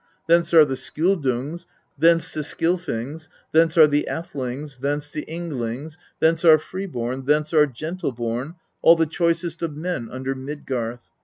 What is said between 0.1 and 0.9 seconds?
20. Thence are the